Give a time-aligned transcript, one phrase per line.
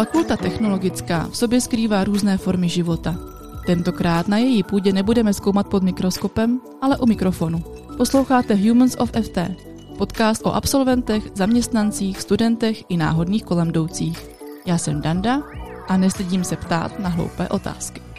[0.00, 3.16] Fakulta technologická v sobě skrývá různé formy života.
[3.66, 7.64] Tentokrát na její půdě nebudeme zkoumat pod mikroskopem, ale u mikrofonu.
[7.96, 9.38] Posloucháte Humans of FT,
[9.98, 14.28] podcast o absolventech, zaměstnancích, studentech i náhodných kolem jdoucích.
[14.66, 15.42] Já jsem Danda
[15.88, 18.09] a nestydím se ptát na hloupé otázky.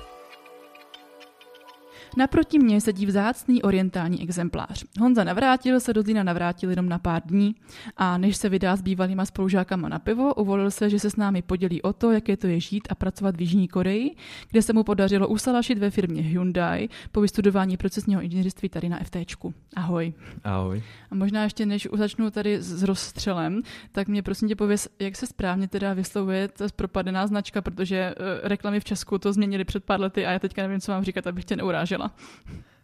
[2.17, 4.83] Naproti mně sedí vzácný orientální exemplář.
[4.99, 7.55] Honza Navrátil se do Zlína navrátil jenom na pár dní
[7.97, 11.41] a než se vydá s bývalýma spolužákama na pivo, uvolil se, že se s námi
[11.41, 14.15] podělí o to, jaké to je žít a pracovat v Jižní Koreji,
[14.51, 19.53] kde se mu podařilo usalašit ve firmě Hyundai po vystudování procesního inženýrství tady na FTčku.
[19.75, 20.13] Ahoj.
[20.43, 20.83] Ahoj.
[21.11, 25.27] A možná ještě než začnu tady s rozstřelem, tak mě prosím tě pověs, jak se
[25.27, 30.01] správně teda vyslovuje ta propadená značka, protože uh, reklamy v Česku to změnili před pár
[30.01, 32.11] lety a já teďka nevím, co mám říkat, abych tě neurážela zkusila.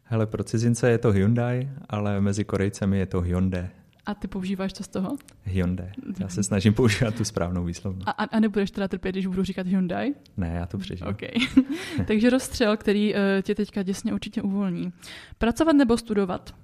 [0.03, 3.67] Hele, pro cizince je to Hyundai, ale mezi Korejcemi je to Hyundai.
[4.05, 5.17] A ty používáš to z toho?
[5.43, 5.91] Hyundai.
[6.19, 8.01] Já se snažím používat tu správnou výslovnu.
[8.05, 10.13] A, a nebudeš teda trpět, když budu říkat Hyundai?
[10.37, 11.09] Ne, já to přežiju.
[11.09, 11.31] Okay.
[12.07, 14.93] Takže rozstřel, který uh, tě teďka děsně určitě uvolní.
[15.37, 16.55] Pracovat nebo studovat?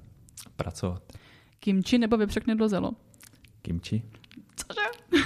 [0.56, 1.04] Pracovat.
[1.60, 2.92] Kimči nebo vepřek nedlozelo?
[3.62, 4.04] Kimči.
[4.56, 5.22] Cože?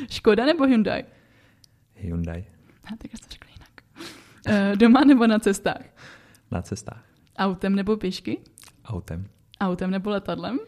[0.10, 1.04] Škoda nebo Hyundai?
[1.94, 2.44] Hyundai.
[2.84, 3.70] A tak já to řekl jinak.
[4.70, 5.82] Uh, doma nebo na cestách?
[6.50, 7.04] Na cestách.
[7.38, 8.38] Autem nebo pěšky?
[8.84, 9.26] Autem.
[9.60, 10.58] Autem nebo letadlem?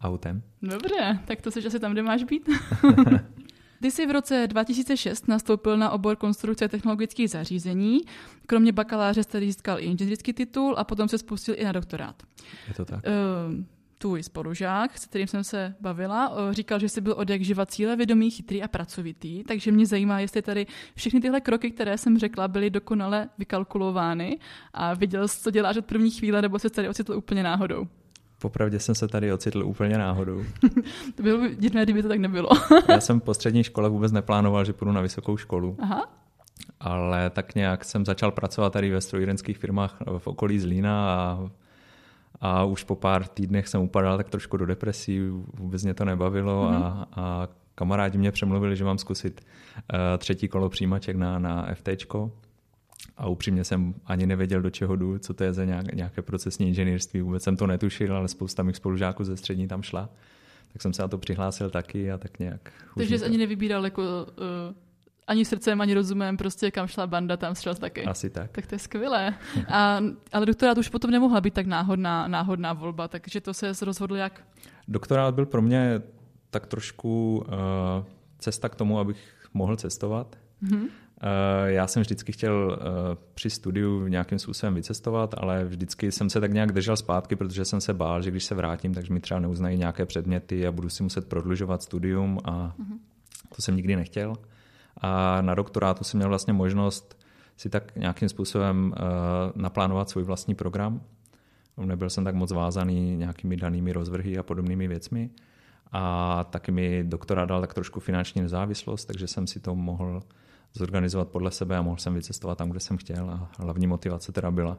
[0.00, 0.42] Autem.
[0.62, 2.48] Dobře, tak to jsi asi tam, kde máš být.
[3.82, 8.00] Ty jsi v roce 2006 nastoupil na obor konstrukce technologických zařízení.
[8.46, 12.22] Kromě bakaláře jste získal i inženýrský titul a potom se spustil i na doktorát.
[12.68, 13.04] Je to tak.
[13.06, 13.64] Uh,
[14.00, 17.96] tvůj spolužák, s kterým jsem se bavila, říkal, že jsi byl od jak živa cíle
[17.96, 22.48] vědomý, chytrý a pracovitý, takže mě zajímá, jestli tady všechny tyhle kroky, které jsem řekla,
[22.48, 24.38] byly dokonale vykalkulovány
[24.72, 27.86] a viděl jsi, co děláš od první chvíle, nebo se tady ocitl úplně náhodou.
[28.38, 30.44] Popravdě jsem se tady ocitl úplně náhodou.
[31.14, 32.48] to bylo divné, kdyby to tak nebylo.
[32.88, 35.76] Já jsem po střední škole vůbec neplánoval, že půjdu na vysokou školu.
[35.80, 36.14] Aha.
[36.80, 41.50] Ale tak nějak jsem začal pracovat tady ve strojírenských firmách v okolí Zlína a
[42.40, 45.20] a už po pár týdnech jsem upadal tak trošku do depresí,
[45.58, 46.84] vůbec mě to nebavilo mm-hmm.
[46.84, 52.32] a, a kamarádi mě přemluvili, že mám zkusit uh, třetí kolo přijímaček na, na FTčko
[53.16, 56.68] a upřímně jsem ani nevěděl, do čeho jdu, co to je za nějak, nějaké procesní
[56.68, 60.08] inženýrství, vůbec jsem to netušil, ale spousta mých spolužáků ze střední tam šla,
[60.72, 62.72] tak jsem se na to přihlásil taky a tak nějak.
[62.96, 63.28] Takže jsi to...
[63.28, 64.74] ani nevybíral jako uh
[65.30, 68.04] ani srdcem, ani rozumem, prostě kam šla banda, tam střel taky.
[68.04, 68.50] Asi tak.
[68.50, 69.34] Tak to je skvělé.
[69.68, 70.00] A,
[70.32, 74.42] ale doktorát už potom nemohla být tak náhodná, náhodná volba, takže to se rozhodl jak?
[74.88, 76.02] Doktorát byl pro mě
[76.50, 77.52] tak trošku uh,
[78.38, 79.16] cesta k tomu, abych
[79.54, 80.36] mohl cestovat.
[80.62, 80.88] Mm-hmm.
[81.64, 82.86] Já jsem vždycky chtěl uh,
[83.34, 87.80] při studiu nějakým způsobem vycestovat, ale vždycky jsem se tak nějak držel zpátky, protože jsem
[87.80, 91.02] se bál, že když se vrátím, takže mi třeba neuznají nějaké předměty a budu si
[91.02, 92.98] muset prodlužovat studium a mm-hmm.
[93.56, 94.34] to jsem nikdy nechtěl.
[95.00, 97.24] A na doktorátu jsem měl vlastně možnost
[97.56, 101.00] si tak nějakým způsobem uh, naplánovat svůj vlastní program.
[101.76, 105.30] Nebyl jsem tak moc vázaný nějakými danými rozvrhy a podobnými věcmi.
[105.92, 110.22] A taky mi doktorát dal tak trošku finanční nezávislost, takže jsem si to mohl
[110.72, 113.30] zorganizovat podle sebe a mohl jsem vycestovat tam, kde jsem chtěl.
[113.30, 114.78] A hlavní motivace teda byla,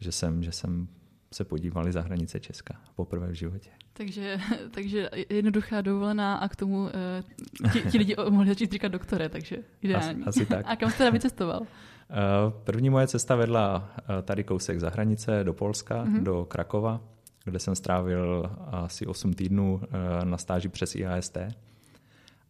[0.00, 0.88] že jsem, že jsem
[1.32, 3.70] se podívali za hranice Česka poprvé v životě.
[3.92, 4.38] Takže,
[4.70, 9.56] takže jednoduchá dovolená a k tomu uh, ti, ti lidi mohli začít říkat doktore, takže
[9.82, 10.22] ideální.
[10.22, 10.66] Asi, asi tak.
[10.68, 11.60] A kam jste teda vycestoval?
[11.60, 11.66] Uh,
[12.64, 16.22] první moje cesta vedla uh, tady kousek za hranice do Polska, mm-hmm.
[16.22, 17.00] do Krakova,
[17.44, 21.38] kde jsem strávil asi 8 týdnů uh, na stáži přes IAST.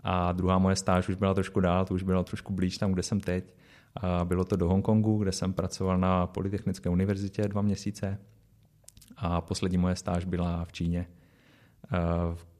[0.01, 3.03] A druhá moje stáž už byla trošku dál, to už bylo trošku blíž tam, kde
[3.03, 3.55] jsem teď.
[3.97, 8.19] A bylo to do Hongkongu, kde jsem pracoval na Polytechnické univerzitě dva měsíce.
[9.17, 11.07] A poslední moje stáž byla v Číně,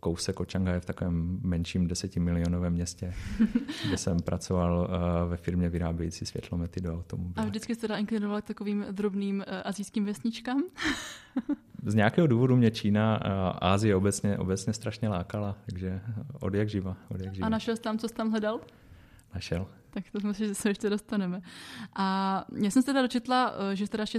[0.01, 3.15] kousek od Šanghaje v takovém menším desetimilionovém městě,
[3.87, 4.91] kde jsem pracoval
[5.29, 7.35] ve firmě vyrábějící světlomety do automobilů.
[7.37, 10.63] A vždycky jste teda inklinoval k takovým drobným azijským vesničkám?
[11.87, 16.01] Z nějakého důvodu mě Čína a Ázie obecně, obecně strašně lákala, takže
[16.41, 16.97] od jak živa.
[17.09, 17.47] Od jak živa.
[17.47, 18.61] A našel jsi tam, co jsi tam hledal?
[19.35, 19.67] Našel.
[19.91, 21.41] Tak to myslím, že se ještě dostaneme.
[21.97, 24.19] A já jsem se teda dočetla, že teda ještě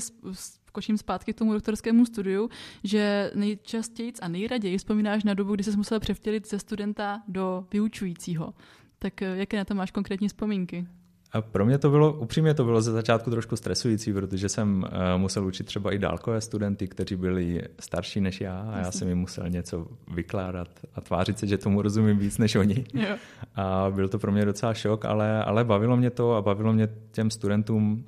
[0.73, 2.49] skočím zpátky k tomu doktorskému studiu,
[2.83, 8.53] že nejčastěji a nejraději vzpomínáš na dobu, kdy jsi musel převtělit ze studenta do vyučujícího.
[8.99, 10.87] Tak eh, jaké na to máš konkrétní vzpomínky?
[11.31, 15.21] A pro mě to bylo, upřímně to bylo ze začátku trošku stresující, protože jsem uh,
[15.21, 19.17] musel učit třeba i dálkové studenty, kteří byli starší než já a já jsem jim
[19.17, 22.85] musel něco vykládat a tvářit se, že tomu rozumím víc než oni.
[22.93, 23.15] Jo.
[23.55, 26.89] A byl to pro mě docela šok, ale, ale bavilo mě to a bavilo mě
[27.11, 28.05] těm studentům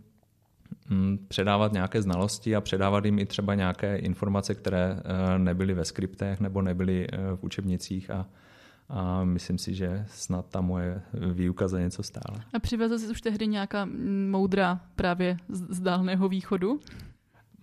[1.27, 6.39] předávat nějaké znalosti a předávat jim i třeba nějaké informace, které eh, nebyly ve skriptech
[6.39, 8.25] nebo nebyly eh, v učebnicích a,
[8.89, 11.01] a myslím si, že snad ta moje
[11.33, 12.41] výuka za něco stála.
[12.53, 13.87] A přivezl jsi už tehdy nějaká
[14.29, 16.79] moudra právě z dálného východu?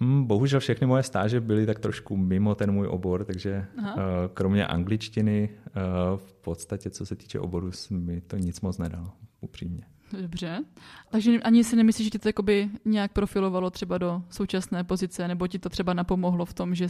[0.01, 3.97] Mm, bohužel všechny moje stáže byly tak trošku mimo ten můj obor, takže Aha.
[3.97, 5.49] Eh, kromě angličtiny
[6.17, 9.92] v podstatě, co se týče oboru, mi to nic moc nedalo, upřímně.
[10.21, 10.65] Dobře.
[11.11, 15.47] Takže ani si nemyslíš, že ti to jakoby nějak profilovalo třeba do současné pozice, nebo
[15.47, 16.89] ti to třeba napomohlo v tom, že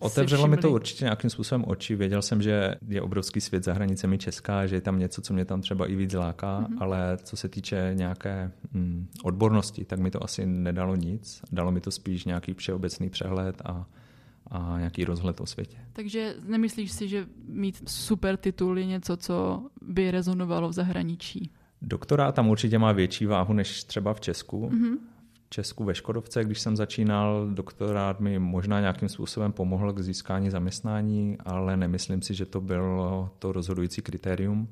[0.00, 1.96] Otevřelo mi to určitě nějakým způsobem oči.
[1.96, 5.44] Věděl jsem, že je obrovský svět za hranicemi Česká, že je tam něco, co mě
[5.44, 6.76] tam třeba i víc láká, mm-hmm.
[6.80, 11.42] ale co se týče nějaké mm, odbornosti, tak mi to asi nedalo nic.
[11.52, 13.86] Dalo mi to spíš nějaký všeobecný přehled a
[14.50, 15.76] a nějaký rozhled o světě.
[15.92, 21.50] Takže nemyslíš si, že mít super titul je něco, co by rezonovalo v zahraničí?
[21.88, 24.68] Doktorát tam určitě má větší váhu než třeba v Česku.
[24.68, 24.96] Mm-hmm.
[25.46, 30.50] V Česku ve Škodovce, když jsem začínal, doktorát mi možná nějakým způsobem pomohl k získání
[30.50, 34.68] zaměstnání, ale nemyslím si, že to bylo to rozhodující kritérium.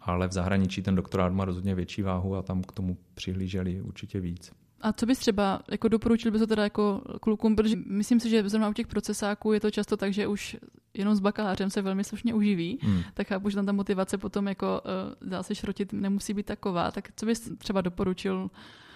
[0.00, 4.20] Ale v zahraničí ten doktorát má rozhodně větší váhu a tam k tomu přihlíželi určitě
[4.20, 4.52] víc.
[4.84, 8.48] A co bys třeba jako doporučil bys to teda jako klukům, protože myslím si, že
[8.48, 10.56] zrovna u těch procesáků je to často tak, že už
[10.94, 13.02] jenom s bakalářem se velmi slušně uživí, hmm.
[13.14, 14.80] tak chápu, že tam ta motivace potom jako
[15.22, 16.90] uh, dá se šrotit, nemusí být taková.
[16.90, 18.50] Tak co bys třeba doporučil,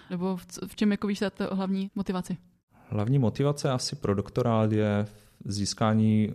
[0.09, 2.37] nebo v, v čem jako víš hlavní motivaci?
[2.89, 5.07] Hlavní motivace asi pro doktorát je
[5.45, 6.33] získání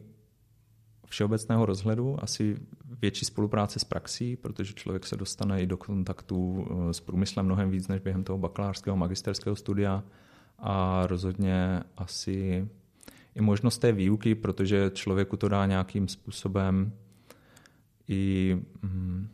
[1.08, 2.56] všeobecného rozhledu, asi
[3.02, 7.70] větší spolupráce s praxí, protože člověk se dostane i do kontaktu eh, s průmyslem mnohem
[7.70, 10.04] víc než během toho bakalářského, magisterského studia
[10.58, 12.68] a rozhodně asi
[13.34, 16.92] i možnost té výuky, protože člověku to dá nějakým způsobem
[18.08, 19.28] i, hm,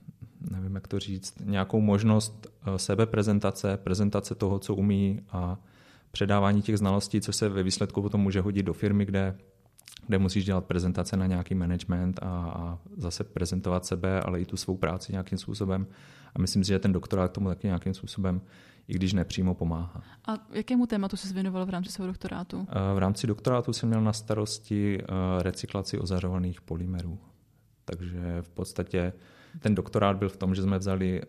[0.50, 5.58] nevím jak to říct, nějakou možnost eh, sebeprezentace, prezentace toho, co umí a
[6.10, 9.38] předávání těch znalostí, co se ve výsledku potom může hodit do firmy, kde
[10.10, 14.56] kde musíš dělat prezentace na nějaký management a, a zase prezentovat sebe, ale i tu
[14.56, 15.86] svou práci nějakým způsobem.
[16.34, 18.40] A myslím si, že ten doktorát tomu taky nějakým způsobem,
[18.88, 20.02] i když nepřímo pomáhá.
[20.28, 22.66] A jakému tématu se věnoval v rámci svého doktorátu?
[22.94, 24.98] V rámci doktorátu jsem měl na starosti
[25.38, 27.18] recyklaci ozařovaných polymerů.
[27.84, 29.12] Takže v podstatě
[29.58, 31.22] ten doktorát byl v tom, že jsme vzali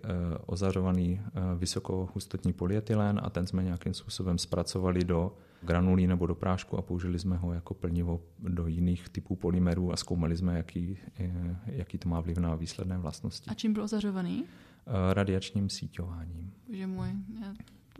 [0.45, 1.21] ozařovaný
[1.57, 5.31] vysokohustotní polyetylen a ten jsme nějakým způsobem zpracovali do
[5.61, 9.97] granulí nebo do prášku a použili jsme ho jako plnivo do jiných typů polymerů a
[9.97, 13.49] zkoumali jsme, jaký, eh, jaký to má vliv na výsledné vlastnosti.
[13.49, 14.43] A čím byl ozařovaný?
[14.87, 16.53] Eh, radiačním síťováním.
[16.69, 17.09] Že můj,
[17.41, 17.53] já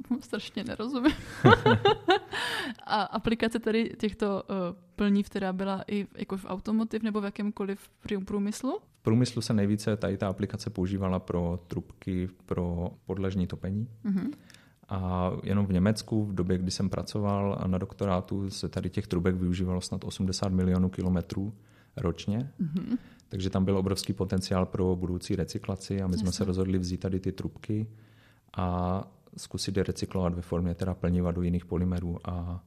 [0.08, 1.14] tomu strašně nerozumím.
[2.84, 4.56] a aplikace tady těchto uh,
[4.96, 7.90] plniv, která byla i jako v automotiv nebo v jakémkoliv
[8.26, 8.80] průmyslu?
[9.00, 13.88] V průmyslu se nejvíce tady ta aplikace používala pro trubky pro podlažní topení.
[14.06, 14.32] Uh-huh.
[14.92, 19.36] A jenom v Německu v době, kdy jsem pracoval na doktorátu, se tady těch trubek
[19.36, 21.54] využívalo snad 80 milionů kilometrů
[21.98, 22.52] ročně.
[22.62, 22.98] Mm-hmm.
[23.30, 26.18] Takže tam byl obrovský potenciál pro budoucí recyklaci a my Jasně.
[26.18, 27.88] jsme se rozhodli vzít tady ty trubky
[28.58, 29.04] a
[29.38, 32.18] zkusit je recyklovat ve formě teda plniva do jiných polymerů.
[32.24, 32.64] A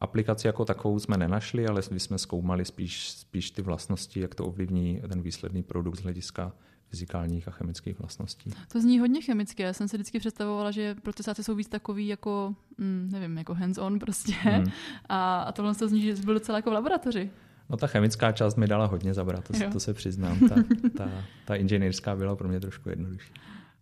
[0.00, 4.46] aplikaci jako takovou jsme nenašli, ale my jsme zkoumali spíš, spíš ty vlastnosti, jak to
[4.46, 6.52] ovlivní ten výsledný produkt z hlediska
[6.90, 8.50] fyzikálních a chemických vlastností.
[8.72, 9.62] To zní hodně chemické.
[9.62, 13.98] Já jsem si vždycky představovala, že procesáci jsou víc takový jako, mm, nevím, jako hands-on
[13.98, 14.34] prostě.
[14.44, 14.64] Mm.
[15.08, 17.30] A, a tohle to zní, že byl docela jako v laboratoři.
[17.70, 20.48] No ta chemická část mi dala hodně zabrat, to, to se přiznám.
[20.48, 20.54] Ta,
[20.96, 21.10] ta,
[21.44, 23.32] ta inženýrská byla pro mě trošku jednodušší.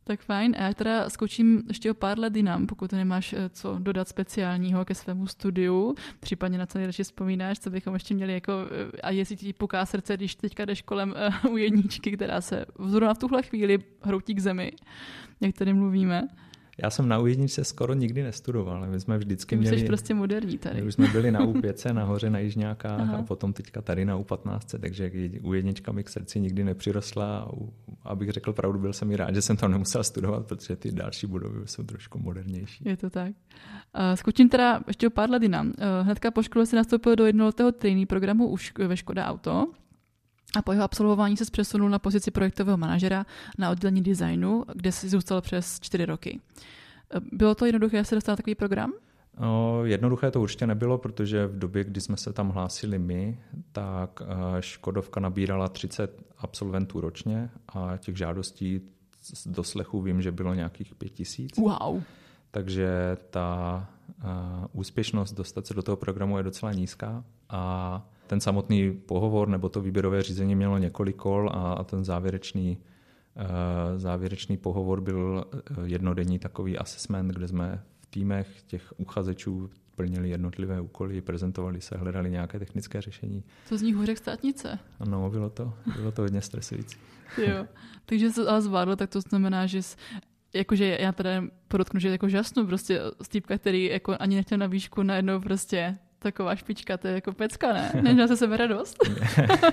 [0.08, 0.54] Tak fajn.
[0.58, 4.84] A já teda skočím ještě o pár let jinam, pokud nemáš eh, co dodat speciálního
[4.84, 9.10] ke svému studiu, případně na co nejradši vzpomínáš, co bychom ještě měli jako, eh, a
[9.10, 13.18] jestli ti puká srdce, když teďka jdeš kolem uh, u jedničky, která se zrovna v
[13.18, 14.72] tuhle chvíli hroutí k zemi,
[15.40, 16.28] jak tady mluvíme.
[16.82, 18.86] Já jsem na se skoro nikdy nestudoval.
[18.86, 19.80] My jsme vždycky Ty měli...
[19.80, 20.80] Jsi prostě moderní tady.
[20.80, 23.16] My už jsme byli na U5 nahoře na Jižňákách Aha.
[23.16, 25.10] a potom teďka tady na U15, takže
[25.42, 27.52] u jednička mi k srdci nikdy nepřirostla.
[28.04, 30.92] A abych řekl pravdu, byl jsem i rád, že jsem tam nemusel studovat, protože ty
[30.92, 32.84] další budovy jsou trošku modernější.
[32.86, 33.32] Je to tak.
[34.14, 35.72] Skočím teda ještě o pár let jinam.
[36.02, 39.66] Hnedka po škole si nastoupil do jednoletého trainee programu už ve Škoda Auto
[40.56, 43.26] a po jeho absolvování se přesunul na pozici projektového manažera
[43.58, 46.40] na oddělení designu, kde si zůstal přes čtyři roky.
[47.32, 48.92] Bylo to jednoduché se dostat takový program?
[49.40, 53.40] No, jednoduché to určitě nebylo, protože v době, kdy jsme se tam hlásili my,
[53.72, 58.80] tak eh, Škodovka nabírala 30 absolventů ročně a těch žádostí
[59.20, 61.56] z doslechu vím, že bylo nějakých pět tisíc.
[61.56, 62.02] Wow.
[62.50, 63.88] Takže ta
[64.24, 64.30] uh,
[64.72, 69.80] úspěšnost dostat se do toho programu je docela nízká a ten samotný pohovor nebo to
[69.80, 72.78] výběrové řízení mělo několik kol a, a ten závěrečný,
[73.36, 75.44] uh, závěrečný pohovor byl
[75.84, 82.30] jednodenní takový assessment, kde jsme v týmech těch uchazečů plnili jednotlivé úkoly, prezentovali se, hledali
[82.30, 83.44] nějaké technické řešení.
[83.68, 84.78] To z nich hůře státnice.
[85.00, 86.96] Ano, bylo to, bylo to hodně stresující.
[87.46, 87.66] jo,
[88.06, 89.96] takže se ale zvládl, tak to znamená, že jsi,
[90.54, 94.66] jakože já teda podotknu, že jako žasnu prostě z týpka, který jako ani nechtěl na
[94.66, 97.92] výšku, najednou prostě taková špička, to je jako pecka, ne?
[98.02, 98.96] Neměl ze sebe radost?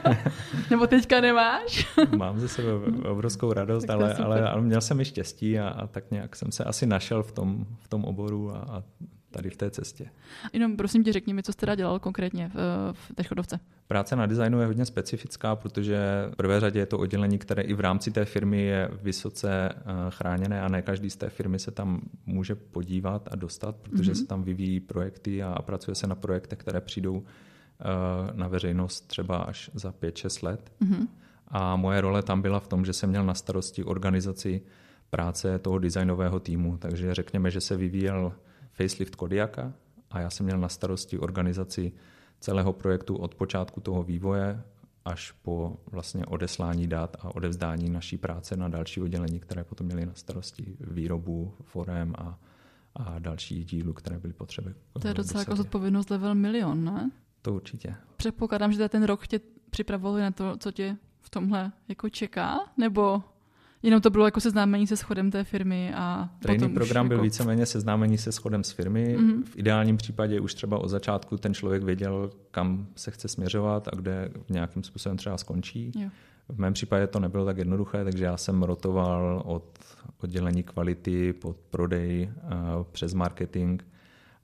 [0.69, 1.95] Nebo teďka nemáš?
[2.17, 2.69] Mám ze sebe
[3.09, 6.63] obrovskou radost, ale, ale, ale měl jsem i štěstí a, a tak nějak jsem se
[6.63, 8.83] asi našel v tom, v tom oboru a, a
[9.33, 10.09] tady v té cestě.
[10.53, 12.55] Jenom prosím tě, řekni mi, co jste teda dělal konkrétně v,
[12.93, 13.59] v té chodovce.
[13.87, 15.97] Práce na designu je hodně specifická, protože
[16.31, 19.81] v prvé řadě je to oddělení, které i v rámci té firmy je vysoce eh,
[20.09, 24.21] chráněné a ne každý z té firmy se tam může podívat a dostat, protože mm-hmm.
[24.21, 27.83] se tam vyvíjí projekty a pracuje se na projektech, které přijdou eh,
[28.33, 30.71] na veřejnost třeba až za 5-6 let.
[30.81, 31.07] Mm-hmm.
[31.47, 34.61] A moje role tam byla v tom, že jsem měl na starosti organizaci
[35.09, 36.77] práce toho designového týmu.
[36.77, 38.33] Takže řekněme, že se vyvíjel
[38.73, 39.73] facelift Kodiaka
[40.11, 41.91] a já jsem měl na starosti organizaci
[42.39, 44.63] celého projektu od počátku toho vývoje
[45.05, 50.05] až po vlastně odeslání dat a odevzdání naší práce na další oddělení, které potom měly
[50.05, 52.39] na starosti výrobu, forem a,
[52.95, 54.73] a další dílů, které byly potřeby.
[55.01, 57.11] To je docela jako zodpovědnost level milion, ne?
[57.41, 57.95] To určitě.
[58.17, 59.39] Předpokládám, že ten rok tě
[59.69, 63.23] připravovali na to, co tě v tomhle jako čeká, nebo
[63.83, 67.15] Jenom to bylo jako seznámení se schodem té firmy a Training program jako...
[67.15, 69.17] byl víceméně seznámení se schodem z firmy.
[69.17, 69.43] Mm-hmm.
[69.43, 73.95] V ideálním případě už třeba od začátku ten člověk věděl, kam se chce směřovat a
[73.95, 75.91] kde v nějakým způsobem třeba skončí.
[75.95, 76.09] Jo.
[76.49, 79.79] V mém případě to nebylo tak jednoduché, takže já jsem rotoval od
[80.21, 82.29] oddělení kvality pod prodej
[82.91, 83.81] přes marketing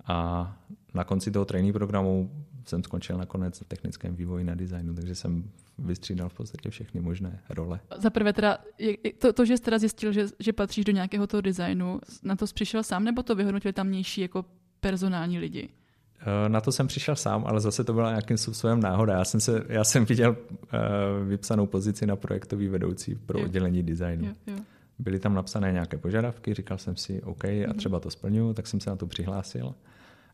[0.05, 0.57] a
[0.93, 2.31] na konci toho training programu
[2.65, 5.43] jsem skončil nakonec v technickém vývoji na designu, takže jsem
[5.79, 7.79] vystřídal v podstatě všechny možné role.
[7.97, 8.57] Za prvé teda,
[9.17, 12.47] to, to že jsi teda zjistil, že, že patříš do nějakého toho designu, na to
[12.47, 14.45] jsi přišel sám, nebo to vyhodnotili tamnější jako
[14.79, 15.69] personální lidi?
[16.21, 19.13] Eh, na to jsem přišel sám, ale zase to byla nějakým způsobem náhoda.
[19.13, 23.45] Já jsem, se, já jsem viděl uh, vypsanou pozici na projektový vedoucí pro jo.
[23.45, 24.27] oddělení designu.
[24.27, 24.59] Jo, jo.
[24.99, 27.77] Byly tam napsané nějaké požadavky, říkal jsem si OK a mhm.
[27.77, 29.75] třeba to splňuju, tak jsem se na to přihlásil.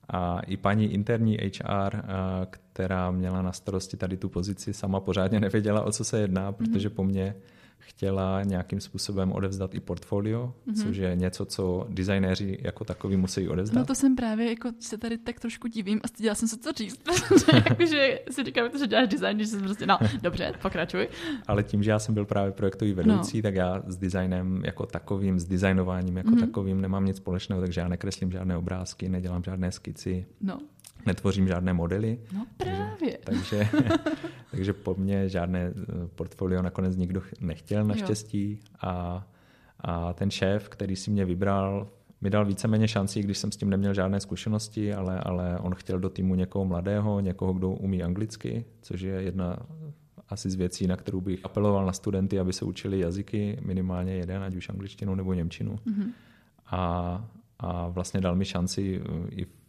[0.09, 2.01] A i paní interní HR,
[2.49, 6.53] která měla na starosti tady tu pozici, sama pořádně nevěděla, o co se jedná, mhm.
[6.53, 7.35] protože po mně
[7.87, 10.83] chtěla nějakým způsobem odevzdat i portfolio, mm-hmm.
[10.83, 13.79] což je něco, co designéři jako takový musí odevzdat.
[13.79, 16.71] No to jsem právě, jako se tady tak trošku divím a styděla jsem se to
[16.71, 16.99] říct,
[17.53, 21.07] jakože si říkám, že děláš design, že jsem prostě, no dobře, pokračuj.
[21.47, 23.43] Ale tím, že já jsem byl právě projektový vedoucí, no.
[23.43, 26.39] tak já s designem jako takovým, s designováním jako mm-hmm.
[26.39, 30.25] takovým nemám nic společného, takže já nekreslím žádné obrázky, nedělám žádné skici.
[30.41, 30.59] No
[31.05, 32.19] netvořím žádné modely.
[32.33, 33.17] No právě.
[33.23, 33.69] Takže,
[34.51, 35.73] takže po mně žádné eh,
[36.15, 39.27] portfolio nakonec nikdo nechtěl naštěstí a,
[39.79, 41.89] a ten šéf, který si mě vybral,
[42.21, 45.99] mi dal víceméně šanci, když jsem s tím neměl žádné zkušenosti, ale, ale on chtěl
[45.99, 49.57] do týmu někoho mladého, někoho, kdo umí anglicky, což je jedna
[50.29, 54.43] asi z věcí, na kterou bych apeloval na studenty, aby se učili jazyky, minimálně jeden,
[54.43, 55.75] ať už angličtinu nebo němčinu.
[55.75, 56.11] Mm-hmm.
[56.65, 57.25] A,
[57.59, 59.64] a vlastně dal mi šanci eh, i v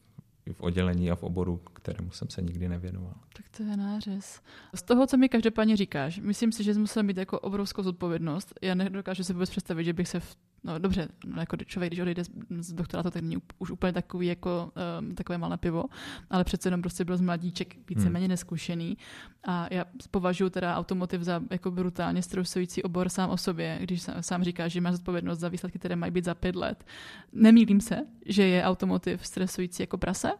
[0.59, 3.15] oddělení a v oboru, kterému jsem se nikdy nevěnoval.
[3.37, 4.41] Tak to je nářez.
[4.75, 8.55] Z toho, co mi každopádně říkáš, myslím si, že jsi musel mít jako obrovskou zodpovědnost.
[8.62, 10.37] Já nedokážu si vůbec představit, že bych se v
[10.67, 12.23] no dobře, no jako člověk, když odejde
[12.59, 15.85] z doktorátu, tak není už úplně takový jako um, takové malé pivo,
[16.31, 18.31] ale přece jenom prostě byl z mladíček víceméně hmm.
[18.31, 18.99] neskušený
[19.45, 24.23] a já považuji teda automotiv za jako brutálně stresující obor sám o sobě, když sám,
[24.23, 26.85] sám říká, že má zodpovědnost za výsledky, které mají být za pět let.
[27.33, 27.97] Nemýlím se,
[28.27, 30.31] že je automotiv stresující jako prase?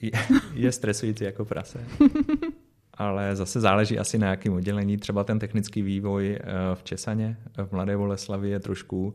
[0.00, 0.10] Je,
[0.54, 1.86] je stresující jako prase.
[2.96, 4.96] ale zase záleží asi na jakém oddělení.
[4.96, 9.14] Třeba ten technický vývoj eh, v Česaně, v Mladé Boleslavi je trošku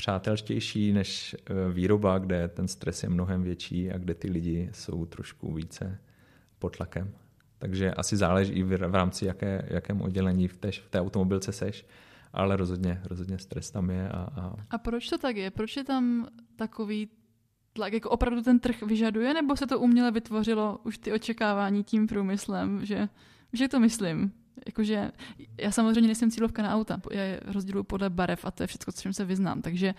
[0.00, 5.06] přátelštější než eh, výroba, kde ten stres je mnohem větší a kde ty lidi jsou
[5.06, 5.98] trošku více
[6.58, 7.12] pod tlakem.
[7.58, 11.86] Takže asi záleží i v rámci jaké, jakém oddělení v té, v té automobilce seš,
[12.32, 14.08] ale rozhodně, rozhodně stres tam je.
[14.08, 14.54] A, a...
[14.70, 15.50] a proč to tak je?
[15.50, 17.08] Proč je tam takový
[17.72, 17.92] tlak?
[17.92, 22.86] Jako opravdu ten trh vyžaduje, nebo se to uměle vytvořilo už ty očekávání tím průmyslem?
[22.86, 23.08] Že,
[23.52, 24.32] že to myslím?
[24.66, 25.10] Jakože
[25.58, 28.92] já samozřejmě nejsem cílovka na auta, já je rozděluji podle barev a to je všechno,
[28.92, 29.94] čím se vyznám, takže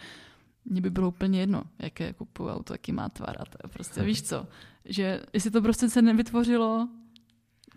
[0.65, 4.01] mně by bylo úplně jedno, jaké kupuju auto, jaký má tvar a to je prostě,
[4.01, 4.47] víš co,
[4.85, 6.89] že jestli to prostě se nevytvořilo,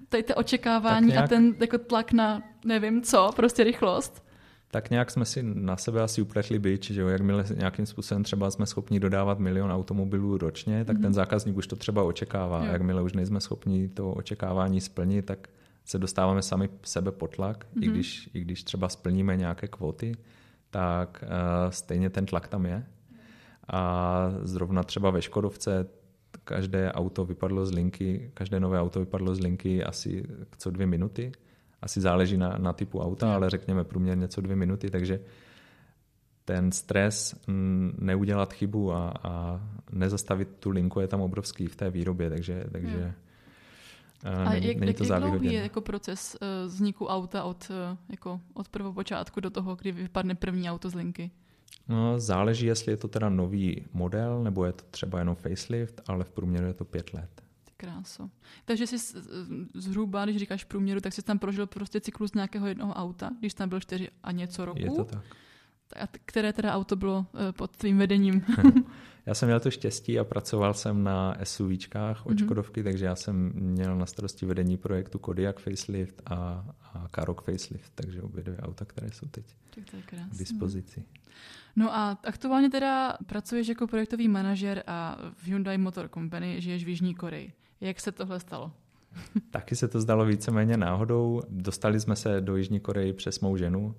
[0.08, 4.24] tady to očekávání nějak, a ten jako tlak na nevím co, prostě rychlost.
[4.70, 8.50] Tak nějak jsme si na sebe asi upletli byč, že jo, jakmile nějakým způsobem třeba
[8.50, 11.02] jsme schopni dodávat milion automobilů ročně, tak mm-hmm.
[11.02, 12.64] ten zákazník už to třeba očekává.
[12.64, 12.72] Jo.
[12.72, 15.48] Jakmile už nejsme schopni to očekávání splnit, tak
[15.84, 17.82] se dostáváme sami sebe pod tlak, mm-hmm.
[17.82, 17.94] i, mhm.
[17.94, 20.12] když, i když třeba splníme nějaké kvóty,
[20.70, 22.86] tak uh, stejně ten tlak tam je.
[23.68, 25.86] A zrovna třeba ve Škodovce
[26.44, 30.24] každé auto vypadlo z linky, každé nové auto vypadlo z linky asi
[30.58, 31.32] co dvě minuty.
[31.82, 35.20] Asi záleží na, na typu auta, ale řekněme průměrně co dvě minuty, takže
[36.44, 37.34] ten stres
[37.98, 39.60] neudělat chybu a, a
[39.92, 43.14] nezastavit tu linku je tam obrovský v té výrobě, takže, takže
[44.24, 47.98] a není, jak, není to jak dlouhý je jako proces uh, vzniku auta od, uh,
[48.08, 51.30] jako od prvopočátku do toho, kdy vypadne první auto z linky?
[51.88, 56.24] No, záleží, jestli je to teda nový model, nebo je to třeba jenom facelift, ale
[56.24, 57.42] v průměru je to pět let.
[57.76, 58.30] Kráso.
[58.64, 58.96] Takže jsi
[59.74, 63.68] zhruba, když říkáš průměru, tak jsi tam prožil prostě cyklus nějakého jednoho auta, když tam
[63.68, 64.78] byl čtyři a něco roku.
[64.78, 65.24] Je to tak.
[65.96, 68.44] A které teda auto bylo pod tvým vedením?
[69.26, 72.44] já jsem měl to štěstí a pracoval jsem na SUVčkách od mm-hmm.
[72.44, 77.92] Škodovky, takže já jsem měl na starosti vedení projektu Kodiaq Facelift a, a Karok Facelift,
[77.94, 80.30] takže obě dvě auta, které jsou teď tak to je krásný.
[80.30, 81.04] k dispozici.
[81.76, 86.88] No a aktuálně teda pracuješ jako projektový manažer a v Hyundai Motor Company žiješ v
[86.88, 87.52] Jižní Koreji.
[87.80, 88.72] Jak se tohle stalo?
[89.50, 91.42] Taky se to zdalo víceméně náhodou.
[91.48, 93.94] Dostali jsme se do Jižní Koreji přes mou ženu,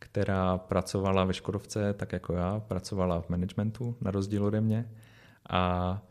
[0.00, 4.90] která pracovala ve Škodovce, tak jako já, pracovala v managementu, na rozdíl ode mě.
[5.50, 6.02] A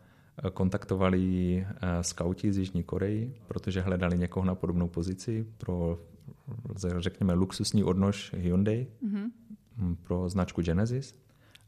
[0.52, 5.98] kontaktovali eh, skauti z Jižní Koreji, protože hledali někoho na podobnou pozici pro,
[6.98, 9.30] řekněme, luxusní odnož Hyundai mm-hmm.
[10.02, 11.14] pro značku Genesis.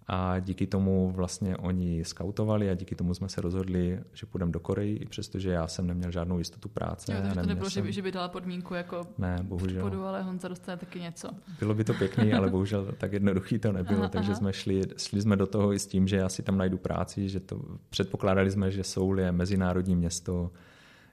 [0.06, 4.60] A díky tomu vlastně oni skautovali a díky tomu jsme se rozhodli, že půjdeme do
[4.60, 7.12] Koreji, přestože já jsem neměl žádnou jistotu práce.
[7.12, 7.92] Jo, takže to nebylo, jsem...
[7.92, 9.82] že by dala podmínku jako ne, bohužel.
[9.82, 11.28] podu, ale Honza dostane taky něco.
[11.58, 14.38] Bylo by to pěkný, ale bohužel tak jednoduchý to nebylo, aha, takže aha.
[14.38, 17.28] jsme šli, šli jsme do toho i s tím, že já si tam najdu práci,
[17.28, 20.50] že to předpokládali jsme, že Seoul je mezinárodní město,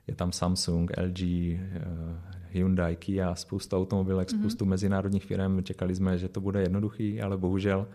[0.08, 1.60] je tam Samsung, LG, eh,
[2.51, 4.39] Hyundai, Kia, spoustu automobilek, mm-hmm.
[4.39, 5.63] spoustu mezinárodních firm.
[5.63, 7.88] Čekali jsme, že to bude jednoduchý, ale bohužel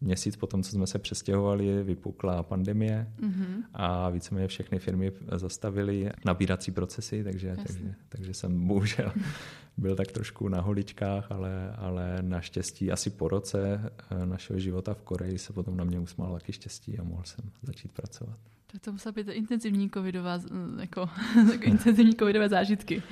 [0.00, 3.62] měsíc po tom, co jsme se přestěhovali, vypukla pandemie mm-hmm.
[3.74, 9.12] a víceméně všechny firmy zastavily nabírací procesy, takže, takže, takže jsem bohužel
[9.76, 15.02] byl tak trošku na holičkách, ale, ale naštěstí asi po roce eh, našeho života v
[15.02, 18.38] Koreji se potom na mě usmál taky štěstí a mohl jsem začít pracovat.
[18.72, 20.40] Tak to musela být intenzivní covidová,
[20.80, 21.08] jako,
[21.52, 23.02] jako intenzivní covidové zážitky.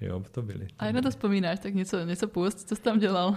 [0.00, 0.68] Jo, to byly.
[0.78, 3.36] A jak na to vzpomínáš, tak něco, něco pust, co jsi tam dělal?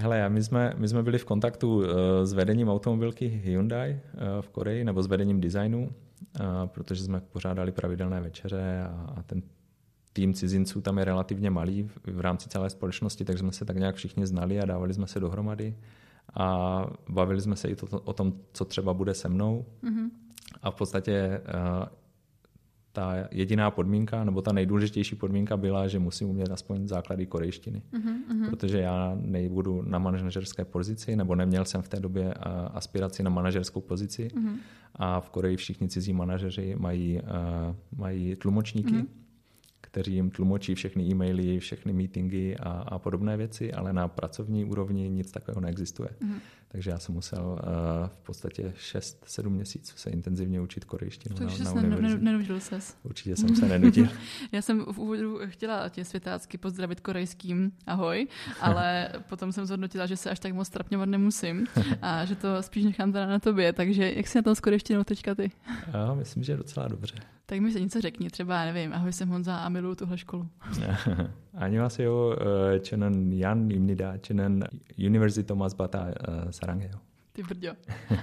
[0.00, 4.48] Hele, my jsme, my jsme byli v kontaktu eh, s vedením automobilky Hyundai eh, v
[4.48, 5.92] Koreji, nebo s vedením designu,
[6.36, 9.42] eh, protože jsme pořádali pravidelné večeře a ten
[10.12, 13.94] tým cizinců tam je relativně malý v rámci celé společnosti, takže jsme se tak nějak
[13.94, 15.76] všichni znali a dávali jsme se dohromady
[16.34, 19.66] a bavili jsme se i to, o tom, co třeba bude se mnou.
[19.82, 20.10] Mm-hmm.
[20.62, 21.40] A v podstatě
[22.98, 27.82] ta jediná podmínka, nebo ta nejdůležitější podmínka byla, že musím umět aspoň základy korejštiny.
[27.92, 32.34] Uh-huh, Protože já nebudu na manažerské pozici, nebo neměl jsem v té době
[32.74, 34.28] aspiraci na manažerskou pozici.
[34.28, 34.56] Uh-huh.
[34.94, 38.94] A v Koreji všichni cizí manažeři mají, uh, mají tlumočníky.
[38.94, 39.06] Uh-huh
[39.80, 45.08] kteří jim tlumočí všechny e-maily, všechny meetingy a, a podobné věci, ale na pracovní úrovni
[45.10, 46.08] nic takového neexistuje.
[46.08, 46.40] Mm-hmm.
[46.67, 51.73] Takže já jsem musel uh, v podstatě 6-7 měsíců se intenzivně učit korejštinu Takže na,
[51.73, 52.23] na univerzitě.
[52.23, 52.97] nenudil ses.
[53.03, 54.07] Určitě jsem se nenudil.
[54.51, 58.27] já jsem v úvodu chtěla tě světácky pozdravit korejským ahoj,
[58.61, 61.67] ale potom jsem zhodnotila, že se až tak moc trapňovat nemusím
[62.01, 63.73] a že to spíš nechám teda na tobě.
[63.73, 65.51] Takže jak si na tom s korejštinou teďka ty?
[65.93, 67.15] Já myslím, že docela dobře.
[67.45, 70.47] Tak mi se něco řekni, třeba, nevím, ahoj, jsem Honza a miluju tuhle školu.
[71.53, 72.35] 안녕하세요.
[72.83, 74.17] 저는 Jan입니다.
[74.21, 74.63] 저는
[74.97, 76.13] Univerzity Thomas Bata
[76.51, 77.00] 사랑해 요.
[77.32, 77.72] Ty brďo.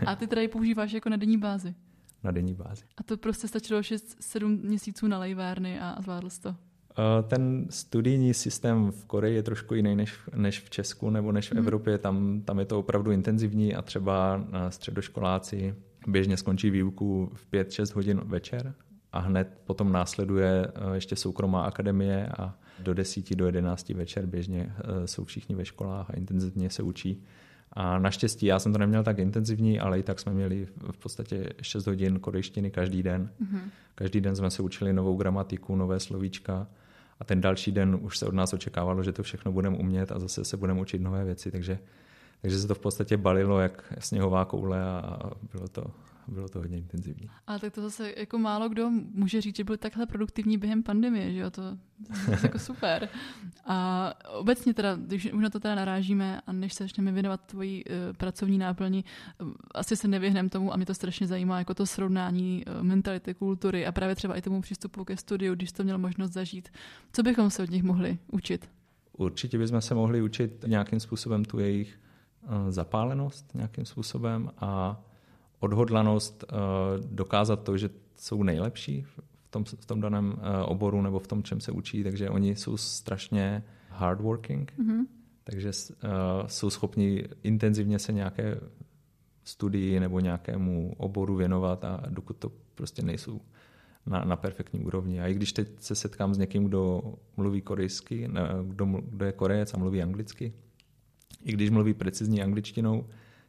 [0.06, 1.76] A ty tady používáš jako na denní bázi?
[2.24, 2.84] Na denní bázi.
[2.98, 6.56] A to prostě stačilo 6-7 měsíců na lejvárny a zvládl jsi to?
[7.28, 11.52] Ten studijní systém v Koreji je trošku jiný než, než v Česku nebo než v
[11.52, 11.60] hmm.
[11.60, 11.98] Evropě.
[11.98, 15.76] Tam, tam je to opravdu intenzivní a třeba středoškoláci
[16.08, 18.74] běžně skončí výuku v 5-6 hodin večer
[19.12, 24.74] a hned potom následuje eh, ještě soukromá akademie a do 10, do 11 večer běžně
[24.78, 27.24] eh, jsou všichni ve školách a intenzivně se učí.
[27.76, 31.50] A naštěstí já jsem to neměl tak intenzivní, ale i tak jsme měli v podstatě
[31.62, 33.30] 6 hodin korejštiny každý den.
[33.42, 33.62] Mm-hmm.
[33.96, 36.68] Každý den jsme se učili novou gramatiku, nové slovíčka
[37.20, 40.20] a ten další den už se od nás očekávalo, že to všechno budeme umět a
[40.20, 41.80] zase se budeme učit nové věci, takže,
[42.42, 45.20] takže se to v podstatě balilo jak sněhová koule a
[45.54, 45.84] bylo to,
[46.28, 47.30] bylo to hodně intenzivní.
[47.48, 51.34] A tak to zase jako málo kdo může říct, že byl takhle produktivní během pandemie,
[51.34, 51.62] že jo, to,
[52.32, 53.10] je jako super.
[53.66, 57.84] A obecně teda, když už na to teda narážíme a než se začneme věnovat tvojí
[57.86, 59.04] uh, pracovní náplni,
[59.42, 63.34] uh, asi se nevyhneme tomu a mě to strašně zajímá, jako to srovnání uh, mentality,
[63.34, 66.70] kultury a právě třeba i tomu přístupu ke studiu, když to měl možnost zažít.
[67.14, 68.70] Co bychom se od nich mohli učit?
[69.18, 72.00] Určitě bychom se mohli učit nějakým způsobem tu jejich
[72.70, 75.02] zapálenost nějakým způsobem a
[75.60, 76.58] odhodlanost uh,
[77.06, 81.44] dokázat to, že jsou nejlepší v tom, v tom daném uh, oboru nebo v tom,
[81.44, 85.06] čem se učí, takže oni jsou strašně hardworking, mm-hmm.
[85.44, 86.10] takže uh,
[86.48, 88.60] jsou schopni intenzivně se nějaké
[89.44, 93.42] studii nebo nějakému oboru věnovat a dokud to prostě nejsou
[94.06, 95.22] na, na perfektní úrovni.
[95.22, 97.02] A i když teď se setkám s někým, kdo
[97.38, 98.30] mluví korejsky,
[98.64, 100.54] kdo, kdo je korejec a mluví anglicky,
[101.44, 103.06] i když mluví precizní angličtinou,